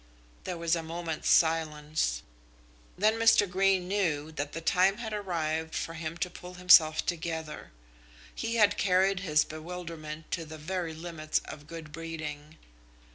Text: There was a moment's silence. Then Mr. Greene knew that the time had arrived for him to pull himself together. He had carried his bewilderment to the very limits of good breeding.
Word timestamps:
There 0.45 0.57
was 0.57 0.75
a 0.75 0.81
moment's 0.81 1.29
silence. 1.29 2.23
Then 2.97 3.19
Mr. 3.19 3.47
Greene 3.47 3.87
knew 3.87 4.31
that 4.31 4.53
the 4.53 4.59
time 4.59 4.97
had 4.97 5.13
arrived 5.13 5.75
for 5.75 5.93
him 5.93 6.17
to 6.25 6.29
pull 6.31 6.55
himself 6.55 7.05
together. 7.05 7.69
He 8.33 8.55
had 8.55 8.79
carried 8.79 9.19
his 9.19 9.45
bewilderment 9.45 10.31
to 10.31 10.43
the 10.43 10.57
very 10.57 10.95
limits 10.95 11.39
of 11.45 11.67
good 11.67 11.91
breeding. 11.91 12.57